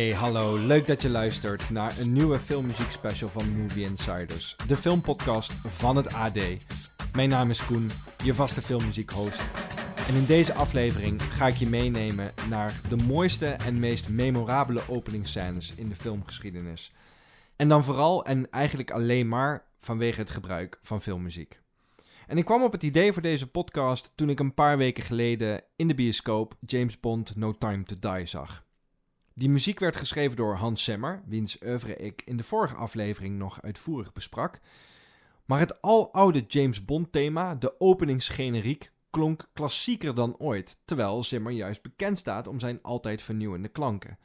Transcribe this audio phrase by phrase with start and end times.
[0.00, 0.58] Hey, hallo.
[0.58, 4.56] Leuk dat je luistert naar een nieuwe filmmuziek special van Movie Insiders.
[4.66, 6.38] De filmpodcast van het AD.
[7.12, 7.90] Mijn naam is Koen,
[8.24, 9.40] je vaste filmmuziekhost.
[10.08, 15.74] En in deze aflevering ga ik je meenemen naar de mooiste en meest memorabele openingsscènes
[15.74, 16.92] in de filmgeschiedenis.
[17.56, 21.60] En dan vooral en eigenlijk alleen maar vanwege het gebruik van filmmuziek.
[22.26, 25.62] En ik kwam op het idee voor deze podcast toen ik een paar weken geleden
[25.76, 28.68] in de bioscoop James Bond No Time to Die zag.
[29.34, 33.62] Die muziek werd geschreven door Hans Zimmer, wiens oeuvre ik in de vorige aflevering nog
[33.62, 34.60] uitvoerig besprak.
[35.44, 41.82] Maar het aloude James Bond thema, de openingsgeneriek, klonk klassieker dan ooit, terwijl Zimmer juist
[41.82, 44.18] bekend staat om zijn altijd vernieuwende klanken.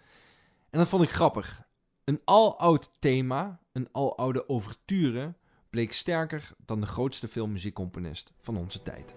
[0.70, 1.64] En dat vond ik grappig.
[2.04, 5.36] Een aloud thema, een aloude ouverture,
[5.70, 9.14] bleek sterker dan de grootste filmmuziekcomponist van onze tijd.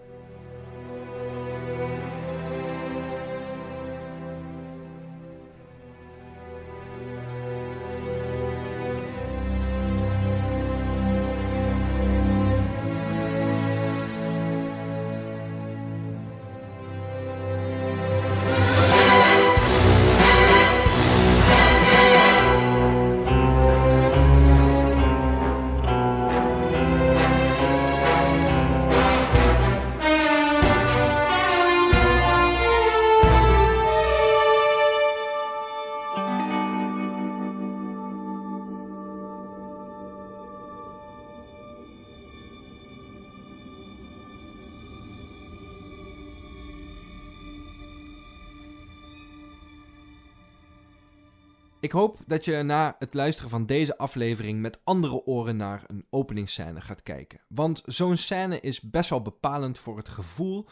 [51.89, 56.07] Ik hoop dat je na het luisteren van deze aflevering met andere oren naar een
[56.11, 57.41] openingsscène gaat kijken.
[57.47, 60.69] Want zo'n scène is best wel bepalend voor het gevoel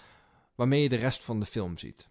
[0.54, 2.08] waarmee je de rest van de film ziet.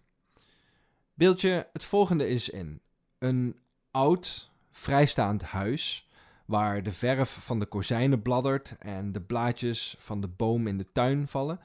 [1.14, 2.80] Beeld je het volgende eens in.
[3.18, 3.56] Een
[3.90, 6.08] oud, vrijstaand huis
[6.46, 10.92] waar de verf van de kozijnen bladdert en de blaadjes van de boom in de
[10.92, 11.60] tuin vallen.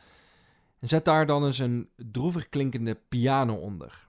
[0.80, 4.08] En zet daar dan eens een droevig klinkende piano onder.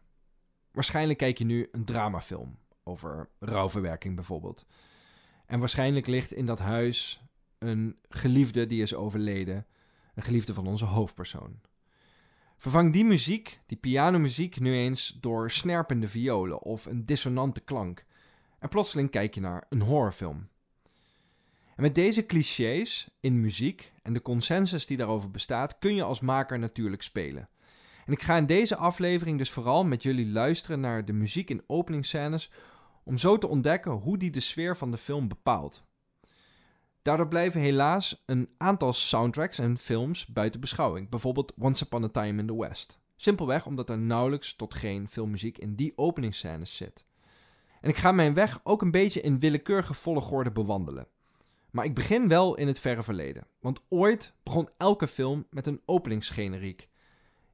[0.72, 4.66] Waarschijnlijk kijk je nu een dramafilm over rouwverwerking bijvoorbeeld.
[5.46, 7.22] En waarschijnlijk ligt in dat huis
[7.58, 9.66] een geliefde die is overleden,
[10.14, 11.60] een geliefde van onze hoofdpersoon.
[12.56, 18.04] Vervang die muziek, die pianomuziek, nu eens door snerpende violen of een dissonante klank.
[18.58, 20.48] En plotseling kijk je naar een horrorfilm.
[21.76, 26.20] En met deze clichés in muziek en de consensus die daarover bestaat, kun je als
[26.20, 27.48] maker natuurlijk spelen.
[28.06, 31.62] En ik ga in deze aflevering dus vooral met jullie luisteren naar de muziek in
[31.66, 32.50] openingsscènes
[33.04, 35.84] om zo te ontdekken hoe die de sfeer van de film bepaalt.
[37.02, 42.40] Daardoor blijven helaas een aantal soundtracks en films buiten beschouwing, bijvoorbeeld Once Upon a Time
[42.40, 43.00] in the West.
[43.16, 47.06] Simpelweg omdat er nauwelijks tot geen filmmuziek in die openingsscènes zit.
[47.80, 51.06] En ik ga mijn weg ook een beetje in willekeurige volgorde bewandelen.
[51.70, 55.80] Maar ik begin wel in het verre verleden, want ooit begon elke film met een
[55.84, 56.88] openingsgeneriek.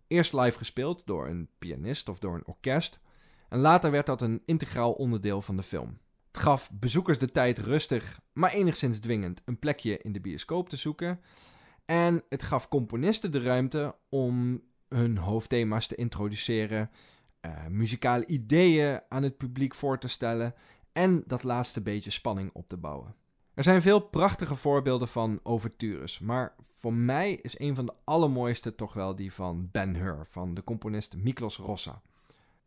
[0.07, 3.01] Eerst live gespeeld door een pianist of door een orkest.
[3.49, 5.99] En later werd dat een integraal onderdeel van de film.
[6.27, 10.77] Het gaf bezoekers de tijd rustig, maar enigszins dwingend, een plekje in de bioscoop te
[10.77, 11.21] zoeken.
[11.85, 16.91] En het gaf componisten de ruimte om hun hoofdthema's te introduceren,
[17.41, 20.55] eh, muzikale ideeën aan het publiek voor te stellen
[20.93, 23.15] en dat laatste beetje spanning op te bouwen.
[23.55, 28.75] Er zijn veel prachtige voorbeelden van overtures, maar voor mij is een van de allermooiste
[28.75, 32.03] toch wel die van Ben Hur, van de componist Miklos Rossa.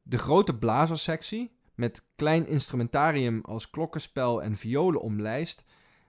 [0.02, 5.64] De grote blazerssectie, met klein instrumentarium als klokkenspel en violen omlijst,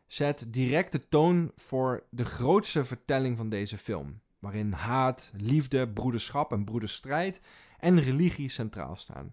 [0.07, 6.53] zet direct de toon voor de grootste vertelling van deze film, waarin haat, liefde, broederschap
[6.53, 7.41] en broederstrijd
[7.79, 9.33] en religie centraal staan.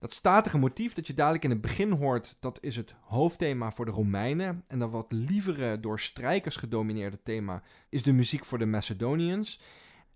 [0.00, 3.84] Dat statige motief dat je dadelijk in het begin hoort, dat is het hoofdthema voor
[3.84, 4.64] de Romeinen.
[4.66, 9.60] En dat wat lievere, door strijkers gedomineerde thema is de muziek voor de Macedonians.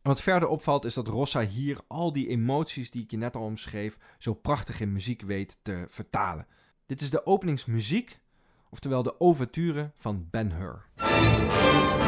[0.05, 3.43] Wat verder opvalt is dat Rossa hier al die emoties die ik je net al
[3.43, 6.47] omschreef, zo prachtig in muziek weet te vertalen.
[6.87, 8.21] Dit is de openingsmuziek,
[8.71, 12.04] oftewel de ouverture van Ben Hur.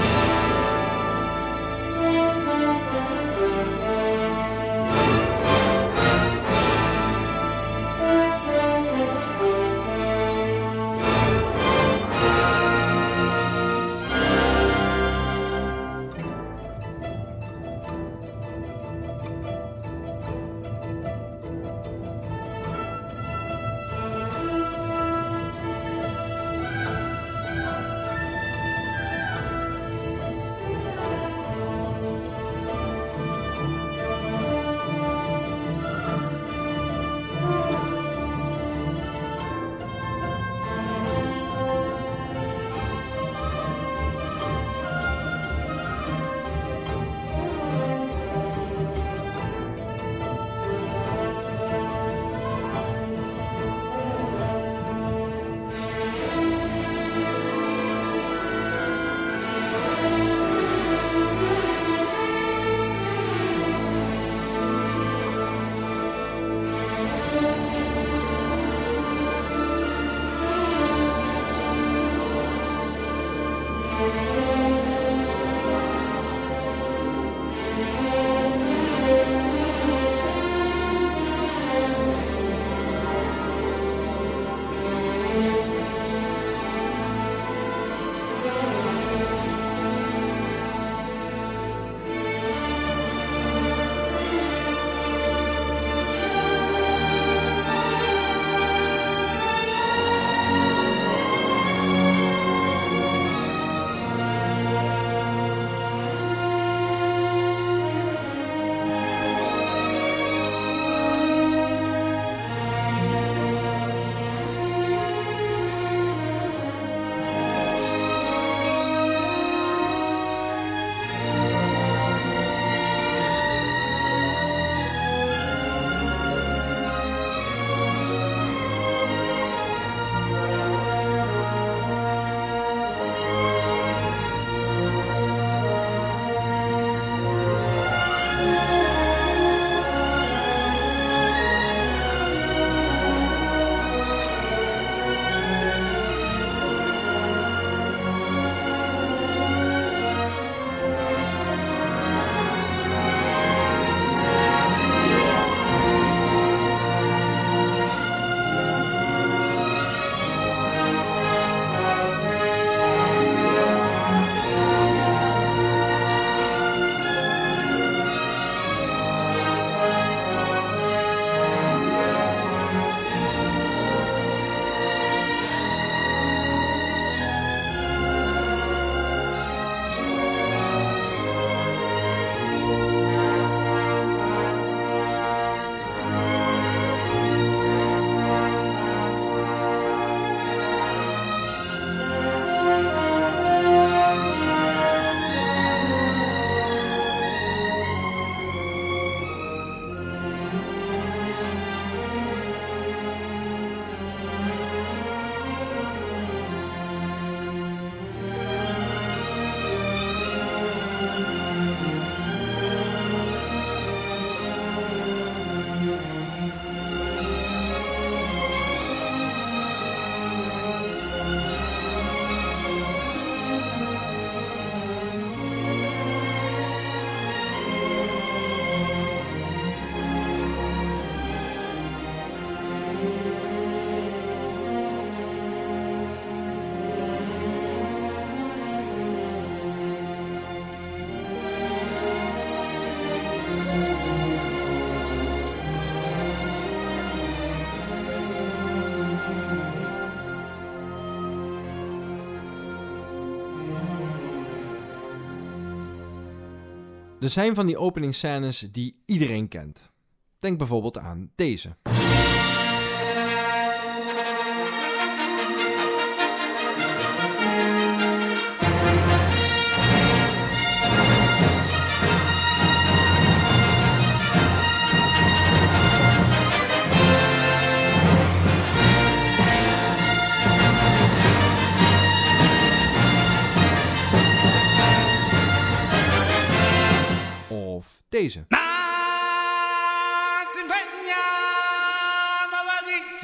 [257.27, 259.91] Er zijn van die openingsscènes die iedereen kent.
[260.39, 261.77] Denk bijvoorbeeld aan deze.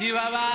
[0.03, 0.53] Chihuahua.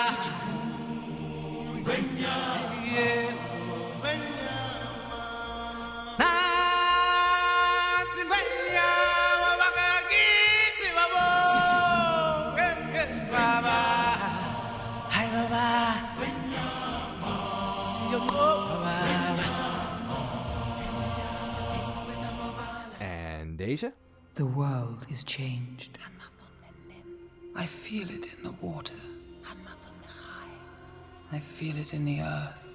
[23.57, 23.93] Deze?
[24.35, 25.99] The world is changed.
[27.55, 29.18] I feel it in the water.
[31.33, 32.69] I feel it in the earth.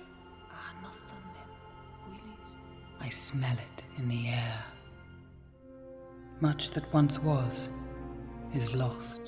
[3.05, 4.63] I smell it in the air.
[6.39, 7.69] Much that once was
[8.53, 9.19] is lost.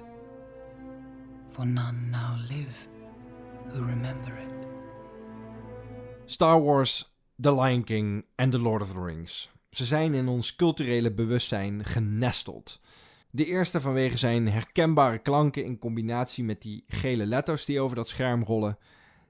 [1.51, 2.88] For none now live
[3.74, 4.67] who remember it.
[6.25, 9.50] Star Wars, The Lion King en The Lord of the Rings.
[9.70, 12.82] Ze zijn in ons culturele bewustzijn genesteld.
[13.32, 18.08] De eerste vanwege zijn herkenbare klanken in combinatie met die gele letters die over dat
[18.08, 18.77] scherm rollen.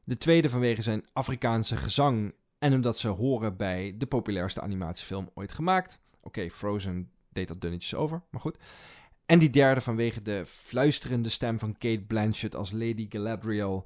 [0.08, 5.54] De tweede vanwege zijn Afrikaanse gezang en omdat ze horen bij de populairste animatiefilm ooit
[5.54, 6.00] gemaakt.
[6.22, 8.58] Oké, Frozen deed dat dunnetjes over, maar goed.
[9.26, 13.86] En die derde vanwege de fluisterende stem van Kate Blanchett als Lady Galadriel,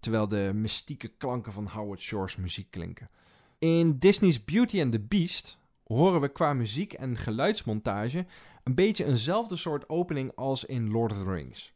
[0.00, 3.10] terwijl de mystieke klanken van Howard Shore's muziek klinken.
[3.58, 8.26] In Disney's Beauty and the Beast horen we qua muziek en geluidsmontage
[8.62, 11.74] een beetje eenzelfde soort opening als in Lord of the Rings.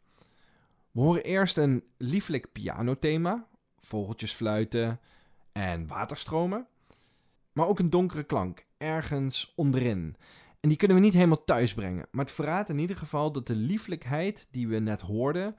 [0.90, 3.46] We horen eerst een lieflijk pianothema,
[3.80, 5.00] vogeltjes fluiten
[5.52, 6.66] en waterstromen,
[7.52, 10.16] maar ook een donkere klank ergens onderin.
[10.60, 13.46] En die kunnen we niet helemaal thuis brengen, maar het verraadt in ieder geval dat
[13.46, 15.56] de lieflijkheid die we net hoorden,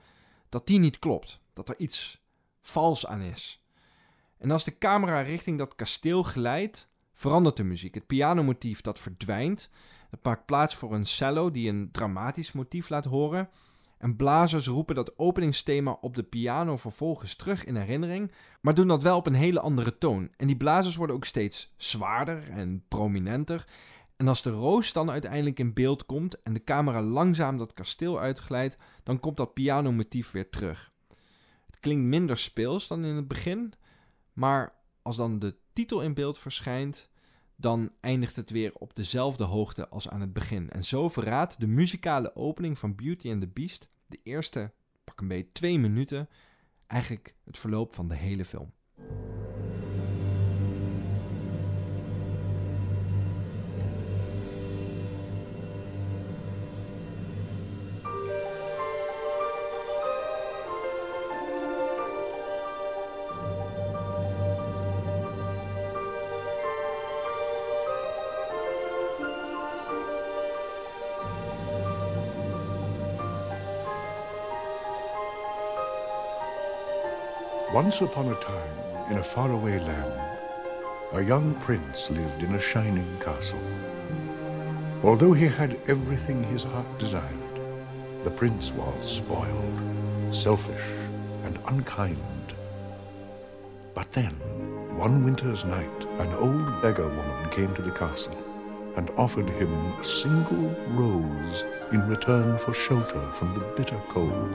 [0.49, 2.23] dat die niet klopt, dat er iets
[2.61, 3.65] vals aan is.
[4.37, 7.95] En als de camera richting dat kasteel glijdt, verandert de muziek.
[7.95, 9.69] Het pianomotief dat verdwijnt.
[10.09, 13.49] Het maakt plaats voor een cello die een dramatisch motief laat horen.
[14.01, 18.31] En blazers roepen dat openingsthema op de piano vervolgens terug in herinnering,
[18.61, 20.29] maar doen dat wel op een hele andere toon.
[20.37, 23.67] En die blazers worden ook steeds zwaarder en prominenter.
[24.17, 28.19] En als de roos dan uiteindelijk in beeld komt en de camera langzaam dat kasteel
[28.19, 30.91] uitglijdt, dan komt dat pianomotief weer terug.
[31.65, 33.73] Het klinkt minder speels dan in het begin,
[34.33, 37.09] maar als dan de titel in beeld verschijnt,
[37.61, 40.69] dan eindigt het weer op dezelfde hoogte als aan het begin.
[40.69, 45.27] En zo verraadt de muzikale opening van Beauty and the Beast, de eerste pak een
[45.27, 46.29] beetje twee minuten,
[46.87, 48.73] eigenlijk het verloop van de hele film.
[77.83, 80.13] Once upon a time, in a faraway land,
[81.13, 83.59] a young prince lived in a shining castle.
[85.03, 87.59] Although he had everything his heart desired,
[88.23, 89.81] the prince was spoiled,
[90.29, 90.89] selfish,
[91.43, 92.53] and unkind.
[93.95, 94.35] But then,
[94.95, 98.37] one winter's night, an old beggar woman came to the castle
[98.95, 104.53] and offered him a single rose in return for shelter from the bitter cold.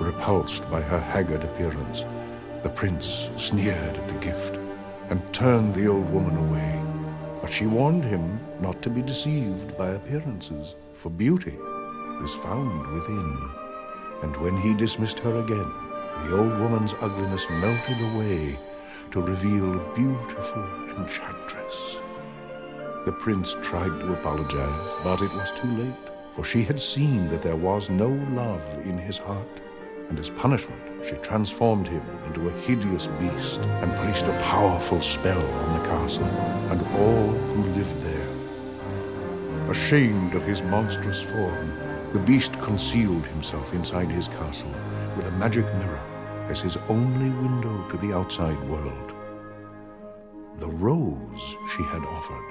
[0.00, 2.06] Repulsed by her haggard appearance,
[2.62, 4.56] the prince sneered at the gift
[5.08, 6.82] and turned the old woman away.
[7.40, 11.56] But she warned him not to be deceived by appearances, for beauty
[12.22, 13.50] is found within.
[14.22, 15.72] And when he dismissed her again,
[16.24, 18.58] the old woman's ugliness melted away
[19.12, 21.96] to reveal a beautiful enchantress.
[23.06, 27.40] The prince tried to apologize, but it was too late, for she had seen that
[27.40, 29.48] there was no love in his heart
[30.10, 35.40] and as punishment, she transformed him into a hideous beast and placed a powerful spell
[35.40, 39.70] on the castle and all who lived there.
[39.70, 41.72] Ashamed of his monstrous form,
[42.12, 44.74] the beast concealed himself inside his castle
[45.16, 46.02] with a magic mirror
[46.48, 49.14] as his only window to the outside world.
[50.56, 52.44] The rose she had offered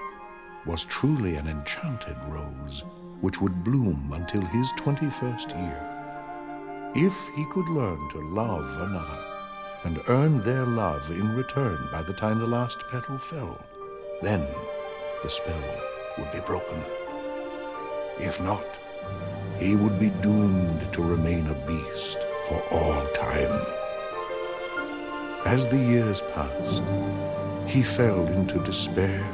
[0.66, 2.86] was truly an enchanted rose,
[3.20, 5.99] which would bloom until his 21st year.
[6.96, 9.24] If he could learn to love another
[9.84, 13.60] and earn their love in return by the time the last petal fell,
[14.24, 14.48] then
[15.22, 15.82] the spell
[16.18, 16.84] would be broken.
[18.20, 18.66] If not,
[19.60, 22.18] he would be doomed to remain a beast
[22.48, 23.62] for all time.
[25.46, 26.84] As the years passed,
[27.68, 29.30] he fell into despair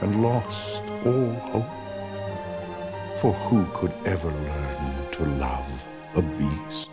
[0.00, 3.20] and lost all hope.
[3.20, 5.86] For who could ever learn to love
[6.16, 6.90] a beast?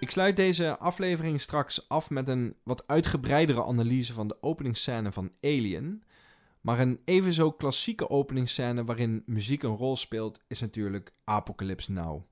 [0.00, 5.30] Ik sluit deze aflevering straks af met een wat uitgebreidere analyse van de openingsscène van
[5.40, 6.02] Alien.
[6.60, 12.22] Maar een even zo klassieke openingsscène waarin muziek een rol speelt is natuurlijk Apocalypse Now.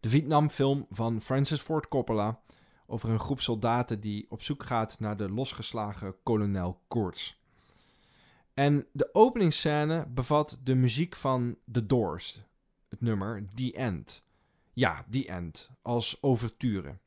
[0.00, 2.40] De Vietnamfilm van Francis Ford Coppola
[2.86, 7.41] over een groep soldaten die op zoek gaat naar de losgeslagen kolonel Koorts.
[8.54, 12.42] En de openingsscène bevat de muziek van The Doors,
[12.88, 14.24] het nummer The End.
[14.72, 16.98] Ja, The End, als overture.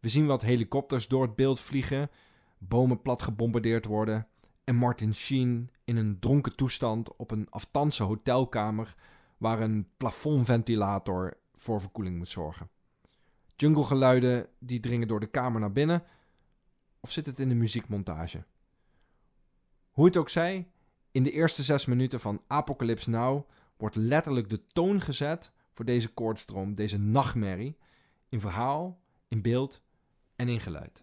[0.00, 2.10] We zien wat helikopters door het beeld vliegen,
[2.58, 4.28] bomen plat gebombardeerd worden
[4.64, 8.94] en Martin Sheen in een dronken toestand op een aftanse hotelkamer
[9.38, 12.68] waar een plafondventilator voor verkoeling moet zorgen.
[13.56, 16.02] Junglegeluiden die dringen door de kamer naar binnen
[17.00, 18.44] of zit het in de muziekmontage?
[19.94, 20.68] Hoe het ook zij,
[21.10, 26.08] in de eerste zes minuten van Apocalypse Now wordt letterlijk de toon gezet voor deze
[26.08, 27.76] koordstroom, deze nachtmerrie,
[28.28, 29.80] in verhaal, in beeld
[30.36, 31.02] en in geluid.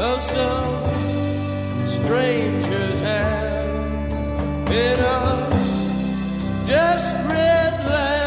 [0.00, 0.82] of some
[1.84, 4.12] stranger's hand
[4.72, 8.19] in a desperate land.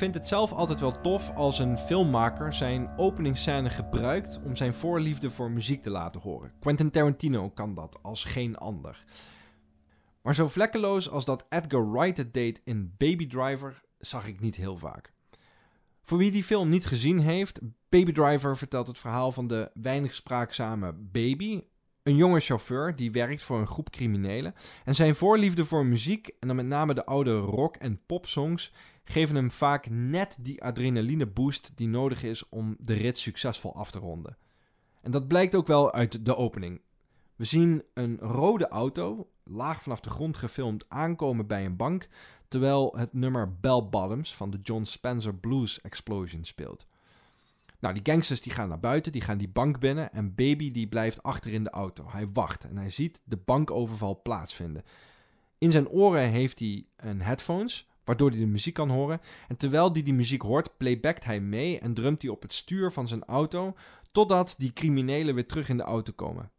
[0.00, 5.30] Vind het zelf altijd wel tof als een filmmaker zijn openingsscène gebruikt om zijn voorliefde
[5.30, 6.52] voor muziek te laten horen.
[6.60, 9.04] Quentin Tarantino kan dat als geen ander.
[10.22, 14.56] Maar zo vlekkeloos als dat Edgar Wright het deed in Baby Driver zag ik niet
[14.56, 15.12] heel vaak.
[16.02, 20.14] Voor wie die film niet gezien heeft, Baby Driver vertelt het verhaal van de weinig
[20.14, 21.62] spraakzame Baby,
[22.02, 24.54] een jonge chauffeur die werkt voor een groep criminelen.
[24.84, 28.72] En zijn voorliefde voor muziek, en dan met name de oude rock- en popsongs,
[29.10, 33.90] geven hem vaak net die adrenaline boost die nodig is om de rit succesvol af
[33.90, 34.36] te ronden.
[35.02, 36.80] En dat blijkt ook wel uit de opening.
[37.36, 42.08] We zien een rode auto, laag vanaf de grond gefilmd, aankomen bij een bank,
[42.48, 46.86] terwijl het nummer Bell Bottoms van de John Spencer Blues Explosion speelt.
[47.78, 50.88] Nou, die gangsters die gaan naar buiten, die gaan die bank binnen en Baby die
[50.88, 52.04] blijft achter in de auto.
[52.10, 54.82] Hij wacht en hij ziet de bankoverval plaatsvinden.
[55.58, 59.20] In zijn oren heeft hij een headphones, waardoor hij de muziek kan horen.
[59.48, 62.92] En terwijl hij die muziek hoort, playbackt hij mee en drumt hij op het stuur
[62.92, 63.74] van zijn auto,
[64.12, 66.50] totdat die criminelen weer terug in de auto komen.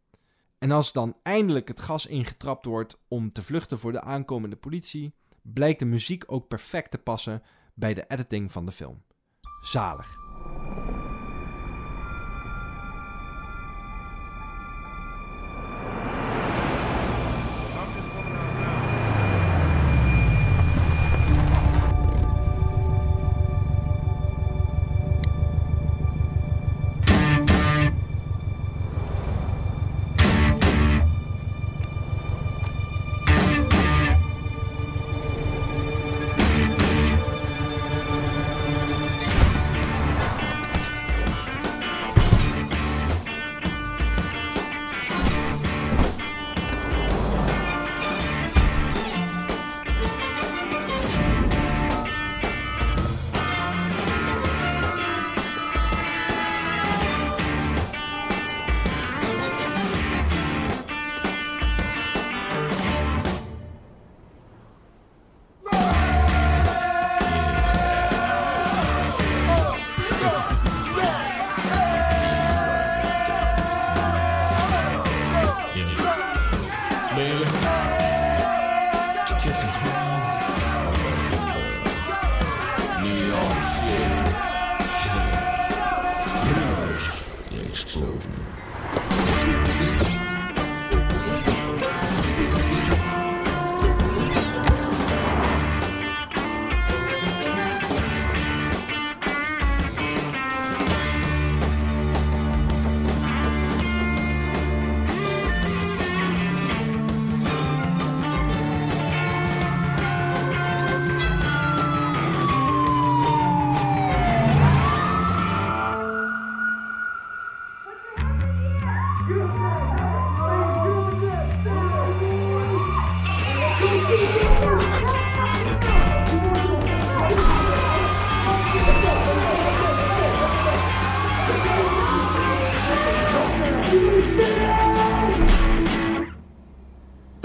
[0.58, 5.14] En als dan eindelijk het gas ingetrapt wordt om te vluchten voor de aankomende politie,
[5.42, 7.42] blijkt de muziek ook perfect te passen
[7.74, 9.02] bij de editing van de film.
[9.60, 10.21] Zalig.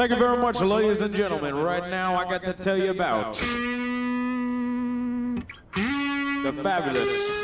[0.08, 1.54] Thank you very much, ladies and gentlemen.
[1.54, 3.34] Right now, I got to tell you about
[5.74, 7.43] the fabulous,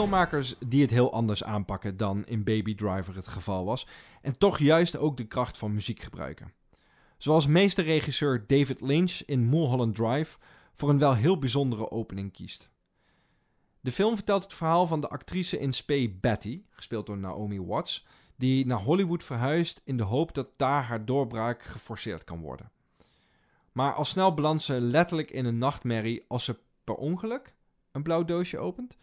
[0.00, 3.86] filmmakers die het heel anders aanpakken dan in Baby Driver het geval was.
[4.22, 6.52] En toch juist ook de kracht van muziek gebruiken.
[7.18, 10.38] Zoals meesterregisseur David Lynch in Mulholland Drive
[10.74, 12.70] voor een wel heel bijzondere opening kiest.
[13.80, 18.06] De film vertelt het verhaal van de actrice in Spee Betty, gespeeld door Naomi Watts,
[18.36, 22.70] die naar Hollywood verhuist in de hoop dat daar haar doorbraak geforceerd kan worden.
[23.72, 27.54] Maar al snel belandt ze letterlijk in een nachtmerrie als ze per ongeluk
[27.92, 28.96] een blauw doosje opent.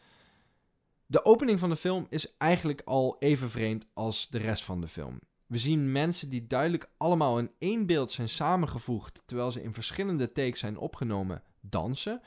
[1.10, 4.88] De opening van de film is eigenlijk al even vreemd als de rest van de
[4.88, 5.20] film.
[5.46, 10.32] We zien mensen die duidelijk allemaal in één beeld zijn samengevoegd, terwijl ze in verschillende
[10.32, 12.22] takes zijn opgenomen, dansen.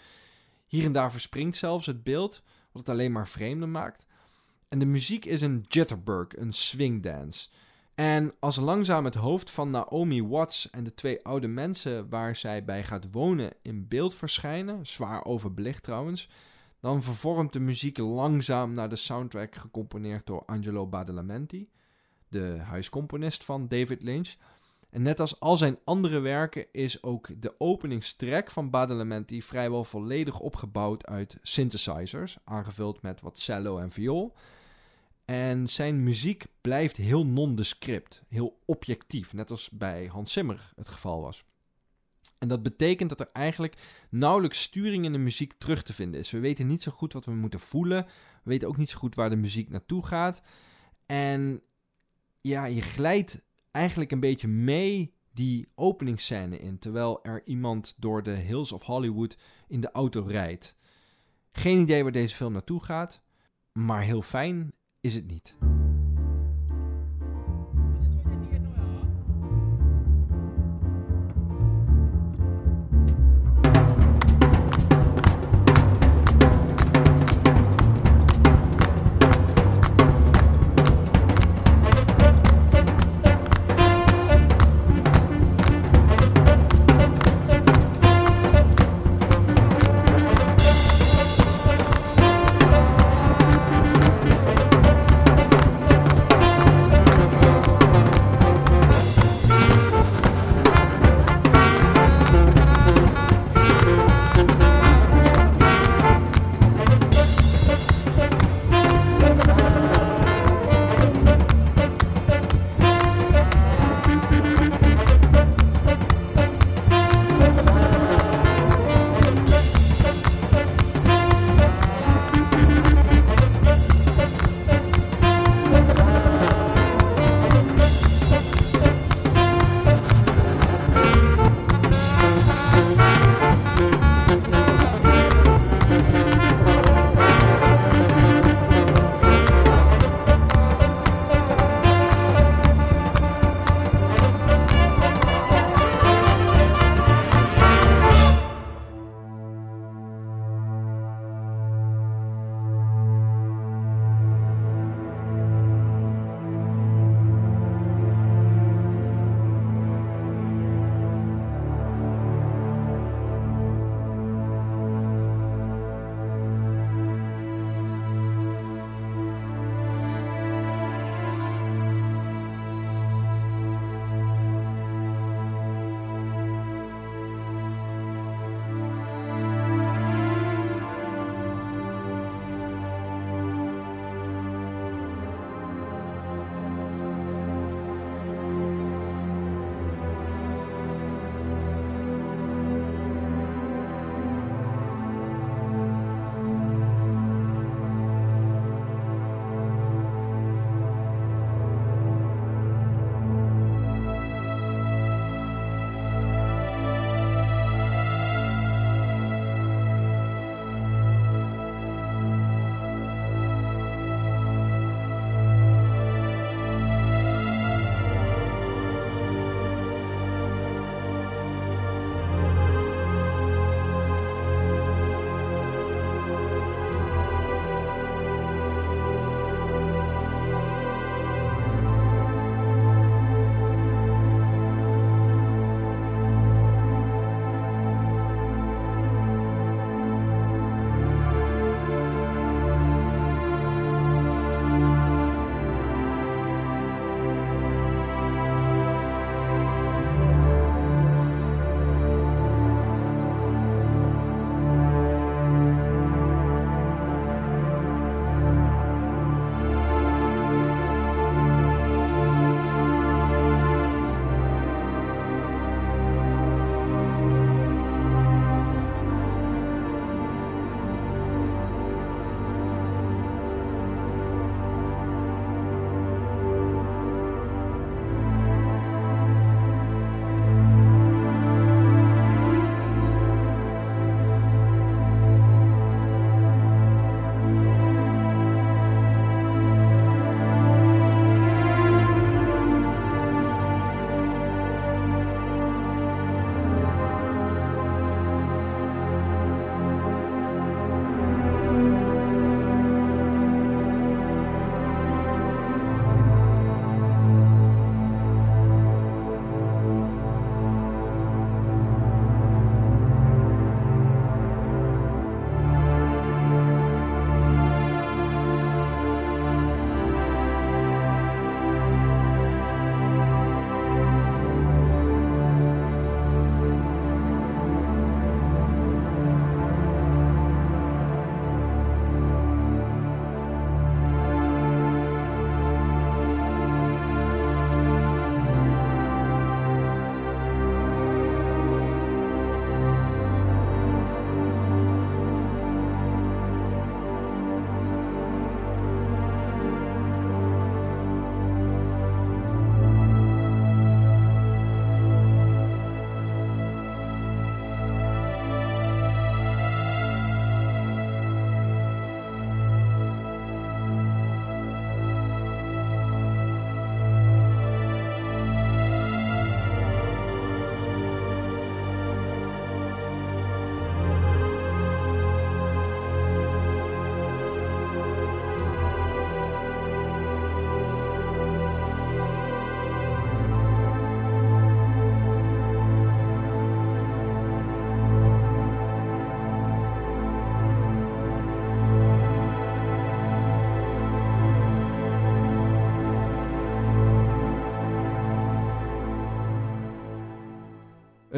[0.67, 4.07] Hier en daar verspringt zelfs het beeld, wat het alleen maar vreemder maakt.
[4.69, 7.49] En de muziek is een jitterbug, een swingdance.
[7.95, 12.65] En als langzaam het hoofd van Naomi Watts en de twee oude mensen waar zij
[12.65, 16.29] bij gaat wonen in beeld verschijnen, zwaar overbelicht trouwens,
[16.81, 21.69] dan vervormt de muziek langzaam naar de soundtrack gecomponeerd door Angelo Badalamenti,
[22.29, 24.35] de huiscomponist van David Lynch.
[24.91, 30.41] En net als al zijn andere werken is ook de openingstrack van Badalamenti vrijwel volledig
[30.41, 34.35] opgebouwd uit synthesizers, aangevuld met wat cello en viool.
[35.25, 41.21] En zijn muziek blijft heel nondescript, heel objectief, net als bij Hans Zimmer het geval
[41.21, 41.45] was.
[42.39, 43.77] En dat betekent dat er eigenlijk
[44.11, 46.31] nauwelijks sturing in de muziek terug te vinden is.
[46.31, 48.05] We weten niet zo goed wat we moeten voelen.
[48.05, 50.43] We weten ook niet zo goed waar de muziek naartoe gaat.
[51.07, 51.63] En
[52.41, 58.31] ja, je glijdt eigenlijk een beetje mee die openingsscène in, terwijl er iemand door de
[58.31, 60.77] Hills of Hollywood in de auto rijdt.
[61.53, 63.23] Geen idee waar deze film naartoe gaat,
[63.73, 65.55] maar heel fijn is het niet.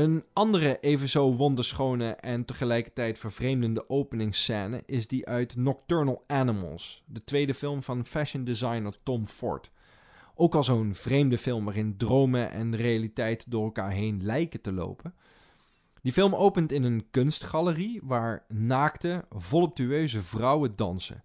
[0.02, 7.24] Een andere even zo wonderschone en tegelijkertijd vervreemdende openingsscène is die uit Nocturnal Animals, de
[7.24, 9.70] tweede film van fashion designer Tom Ford.
[10.34, 15.14] Ook al zo'n vreemde film waarin dromen en realiteit door elkaar heen lijken te lopen.
[16.00, 21.24] Die film opent in een kunstgalerie waar naakte, voluptueuze vrouwen dansen.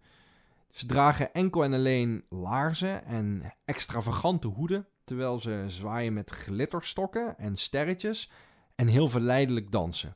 [0.72, 7.56] Ze dragen enkel en alleen laarzen en extravagante hoeden, terwijl ze zwaaien met glitterstokken en
[7.56, 8.30] sterretjes
[8.78, 10.16] en heel verleidelijk dansen.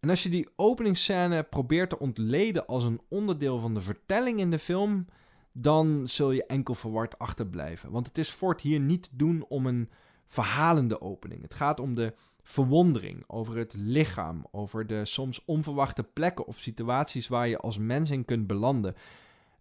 [0.00, 4.50] En als je die openingsscène probeert te ontleden als een onderdeel van de vertelling in
[4.50, 5.06] de film,
[5.52, 7.90] dan zul je enkel verward achterblijven.
[7.90, 9.90] Want het is Ford hier niet doen om een
[10.26, 11.42] verhalende opening.
[11.42, 17.28] Het gaat om de verwondering over het lichaam, over de soms onverwachte plekken of situaties
[17.28, 18.94] waar je als mens in kunt belanden.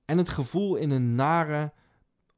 [0.05, 1.73] En het gevoel in een nare,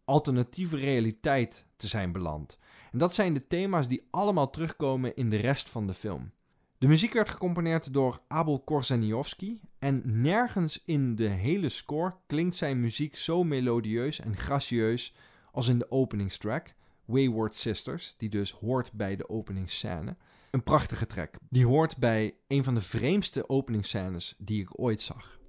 [0.05, 2.57] alternatieve realiteit te zijn beland.
[2.93, 6.31] En dat zijn de thema's die allemaal terugkomen in de rest van de film.
[6.77, 12.79] De muziek werd gecomponeerd door Abel Korzeniowski en nergens in de hele score klinkt zijn
[12.79, 15.15] muziek zo melodieus en gracieus
[15.51, 16.73] als in de openingstrack,
[17.05, 20.15] Wayward Sisters, die dus hoort bij de openingsscène.
[20.51, 25.39] Een prachtige track, die hoort bij een van de vreemdste openingsscènes die ik ooit zag.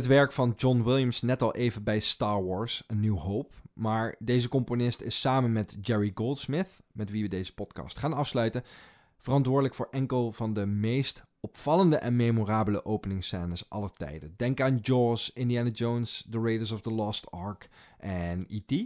[0.00, 3.54] Het werk van John Williams net al even bij Star Wars, A New Hope.
[3.72, 8.62] Maar deze componist is samen met Jerry Goldsmith, met wie we deze podcast gaan afsluiten,
[9.18, 14.34] verantwoordelijk voor enkel van de meest opvallende en memorabele openingsscènes aller tijden.
[14.36, 18.84] Denk aan Jaws, Indiana Jones, The Raiders of the Lost Ark en E.T.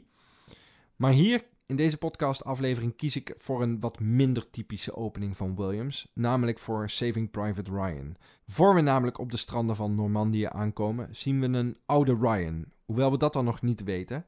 [0.97, 6.11] Maar hier in deze podcast-aflevering kies ik voor een wat minder typische opening van Williams,
[6.15, 8.17] namelijk voor Saving Private Ryan.
[8.47, 13.11] Voor we namelijk op de stranden van Normandië aankomen, zien we een oude Ryan, hoewel
[13.11, 14.27] we dat dan nog niet weten.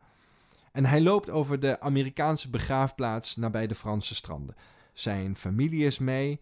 [0.72, 4.54] En hij loopt over de Amerikaanse begraafplaats nabij de Franse stranden.
[4.92, 6.40] Zijn familie is mee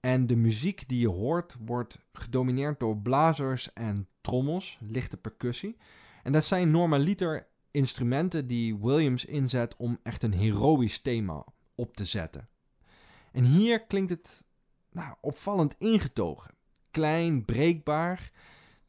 [0.00, 5.76] en de muziek die je hoort wordt gedomineerd door blazers en trommels, lichte percussie.
[6.22, 7.46] En dat zijn normaliter
[7.76, 12.48] instrumenten die Williams inzet om echt een heroïsch thema op te zetten.
[13.32, 14.44] En hier klinkt het
[14.90, 16.54] nou, opvallend ingetogen.
[16.90, 18.30] Klein, breekbaar,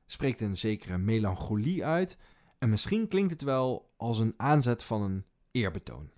[0.06, 2.18] spreekt een zekere melancholie uit
[2.58, 6.10] en misschien klinkt het wel als een aanzet van een eerbetoon.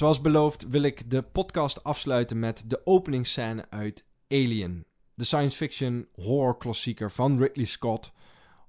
[0.00, 4.84] Zoals beloofd wil ik de podcast afsluiten met de openingsscène uit Alien.
[5.14, 8.12] De science fiction horror klassieker van Ridley Scott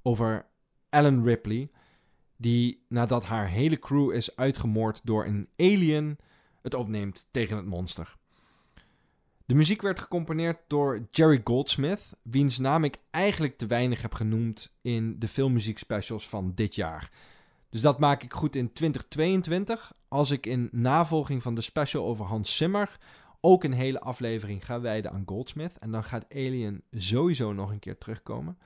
[0.01, 0.45] over
[0.89, 1.69] Ellen Ripley,
[2.37, 6.17] die nadat haar hele crew is uitgemoord door een alien,
[6.61, 8.17] het opneemt tegen het monster.
[9.45, 14.73] De muziek werd gecomponeerd door Jerry Goldsmith, wiens naam ik eigenlijk te weinig heb genoemd
[14.81, 17.11] in de filmmuziekspecials van dit jaar.
[17.69, 22.25] Dus dat maak ik goed in 2022, als ik in navolging van de special over
[22.25, 22.97] Hans Zimmer
[23.41, 25.79] ook een hele aflevering ga wijden aan Goldsmith.
[25.79, 28.57] En dan gaat Alien sowieso nog een keer terugkomen.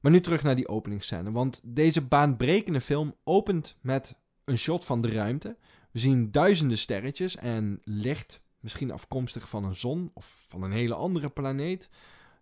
[0.00, 1.30] Maar nu terug naar die openingsscène.
[1.30, 5.56] Want deze baanbrekende film opent met een shot van de ruimte.
[5.90, 10.94] We zien duizenden sterretjes en licht, misschien afkomstig van een zon of van een hele
[10.94, 11.88] andere planeet.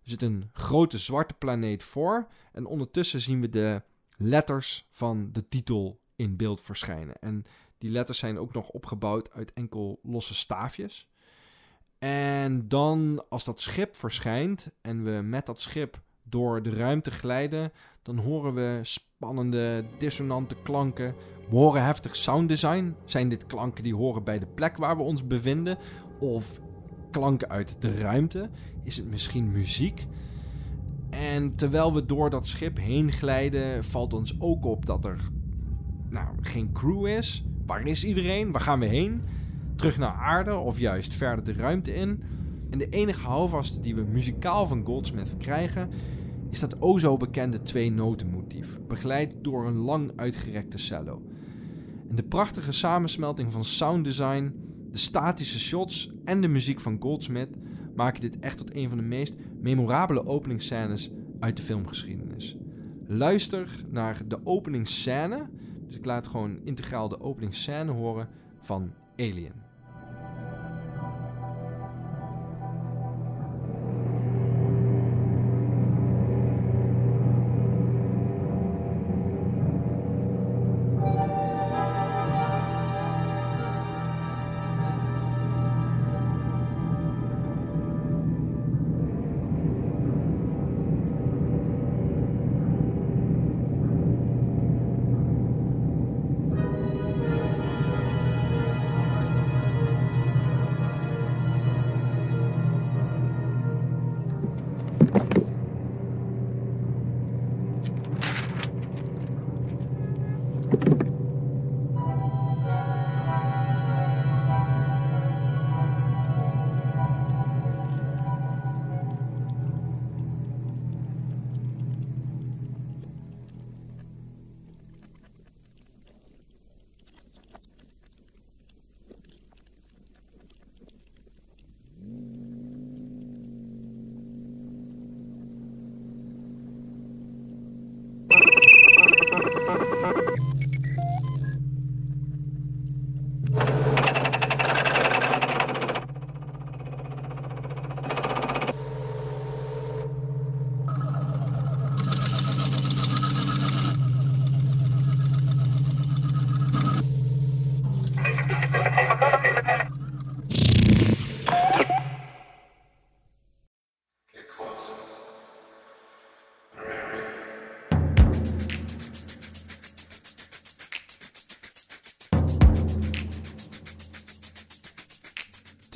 [0.03, 2.27] Er zit een grote zwarte planeet voor.
[2.51, 3.81] En ondertussen zien we de
[4.15, 7.15] letters van de titel in beeld verschijnen.
[7.19, 7.43] En
[7.77, 11.09] die letters zijn ook nog opgebouwd uit enkel losse staafjes.
[11.99, 17.71] En dan, als dat schip verschijnt en we met dat schip door de ruimte glijden,
[18.01, 21.15] dan horen we spannende, dissonante klanken.
[21.49, 22.95] We horen heftig sounddesign.
[23.05, 25.77] Zijn dit klanken die horen bij de plek waar we ons bevinden?
[26.19, 26.59] Of
[27.11, 28.49] klanken uit de ruimte?
[28.83, 30.05] Is het misschien muziek?
[31.09, 35.31] En terwijl we door dat schip heen glijden, valt ons ook op dat er
[36.09, 37.43] nou, geen crew is.
[37.67, 38.51] Waar is iedereen?
[38.51, 39.21] Waar gaan we heen?
[39.75, 42.21] Terug naar aarde of juist verder de ruimte in?
[42.69, 45.89] En de enige houvast die we muzikaal van Goldsmith krijgen,
[46.49, 51.21] is dat o zo bekende twee-noten-motief, begeleid door een lang uitgerekte cello.
[52.09, 54.53] En de prachtige samensmelting van sounddesign,
[54.91, 57.55] de statische shots en de muziek van Goldsmith
[57.95, 62.57] maken dit echt tot een van de meest memorabele openingsscènes uit de filmgeschiedenis.
[63.07, 65.49] Luister naar de openingsscène,
[65.87, 69.66] dus ik laat gewoon integraal de openingsscène horen van Alien.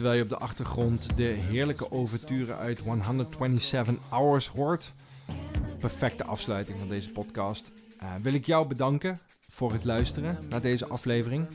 [0.01, 4.93] Terwijl je op de achtergrond de heerlijke overturen uit 127 Hours hoort.
[5.79, 7.71] Perfecte afsluiting van deze podcast.
[8.03, 11.47] Uh, wil ik jou bedanken voor het luisteren naar deze aflevering.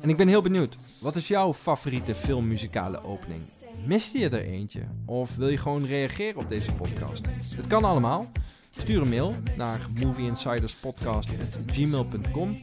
[0.00, 3.42] En ik ben heel benieuwd, wat is jouw favoriete filmmuzikale opening?
[3.86, 4.82] Miste je er eentje?
[5.06, 7.24] Of wil je gewoon reageren op deze podcast?
[7.56, 8.30] Het kan allemaal.
[8.70, 12.60] Stuur een mail naar movieinsiderspodcast.gmail.com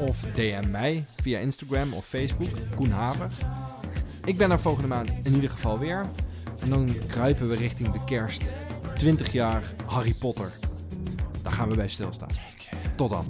[0.00, 3.30] of DM mij via Instagram of Facebook, Koen Haver.
[4.24, 6.06] Ik ben er volgende maand in ieder geval weer.
[6.60, 8.42] En dan kruipen we richting de kerst.
[8.96, 10.52] 20 jaar Harry Potter.
[11.42, 12.28] Daar gaan we bij stilstaan.
[12.96, 13.26] Tot dan.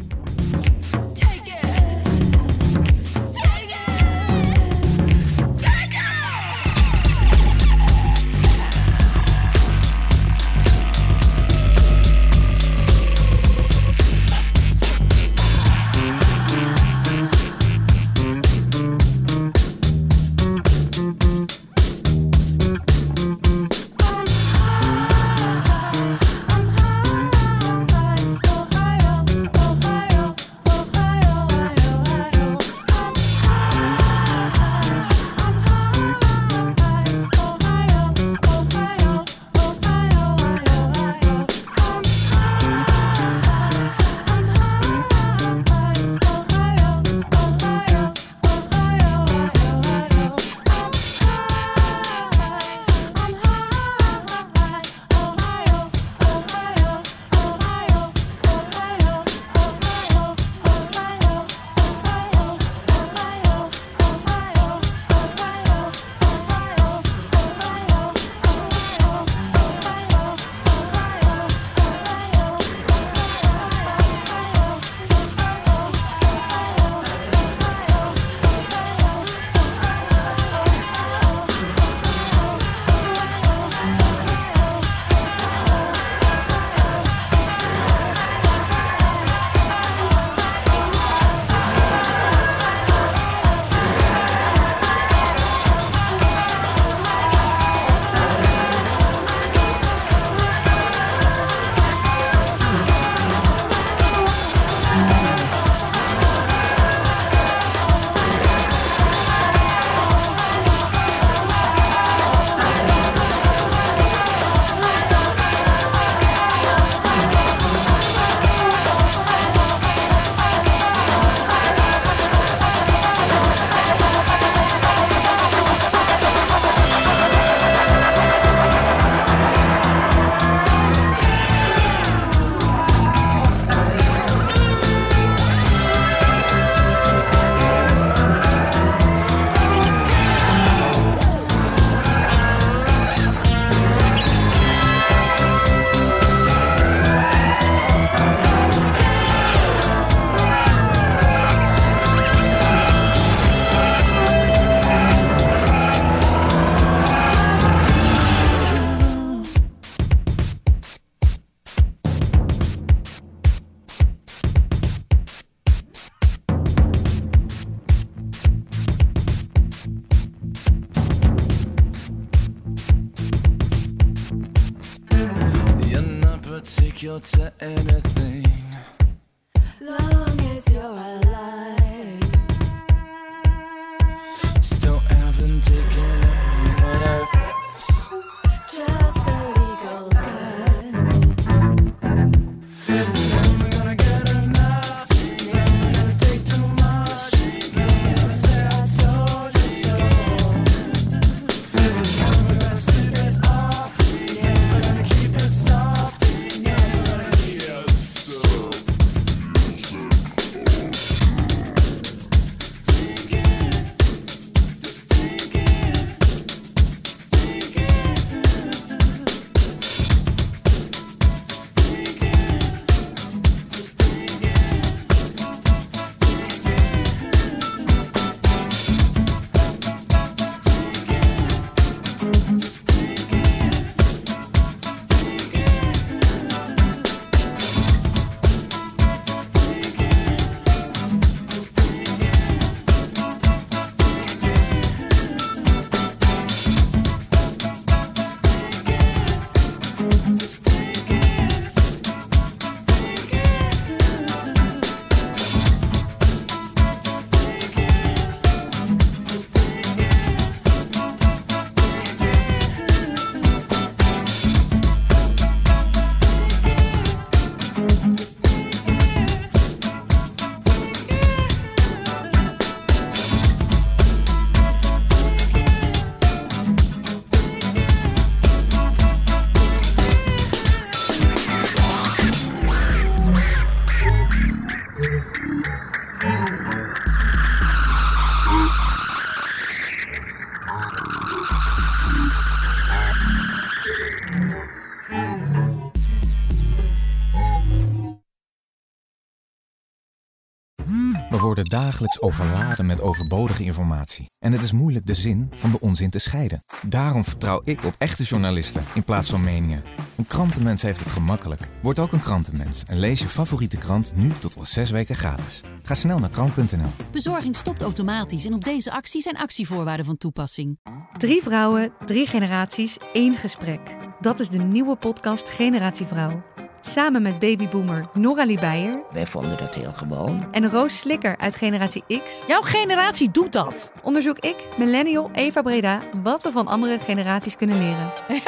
[301.74, 304.30] Dagelijks overladen met overbodige informatie.
[304.38, 306.64] En het is moeilijk de zin van de onzin te scheiden.
[306.86, 309.82] Daarom vertrouw ik op echte journalisten in plaats van meningen.
[310.16, 311.68] Een krantenmens heeft het gemakkelijk.
[311.82, 315.60] Word ook een krantenmens en lees je favoriete krant nu tot wel zes weken gratis.
[315.82, 316.90] Ga snel naar krant.nl.
[317.10, 320.78] Bezorging stopt automatisch en op deze actie zijn actievoorwaarden van toepassing.
[321.18, 323.96] Drie vrouwen, drie generaties, één gesprek.
[324.20, 326.53] Dat is de nieuwe podcast Generatie Vrouw.
[326.86, 330.46] Samen met babyboomer Noralie Beijer Wij vonden dat heel gewoon.
[330.50, 333.92] en Roos Slikker uit Generatie X Jouw generatie doet dat.
[334.02, 338.12] onderzoek ik, millennial Eva Breda, wat we van andere generaties kunnen leren.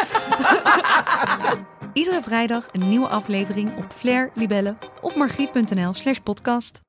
[1.92, 6.85] Iedere vrijdag een nieuwe aflevering op Flair, Libelle of margriet.nl slash podcast.